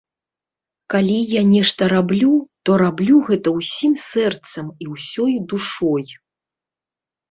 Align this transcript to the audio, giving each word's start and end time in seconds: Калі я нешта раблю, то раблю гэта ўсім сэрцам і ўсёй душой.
Калі 0.93 1.17
я 1.39 1.43
нешта 1.49 1.83
раблю, 1.93 2.33
то 2.63 2.79
раблю 2.85 3.17
гэта 3.31 3.49
ўсім 3.61 3.93
сэрцам 4.09 4.75
і 4.85 4.93
ўсёй 4.97 5.33
душой. 5.57 6.05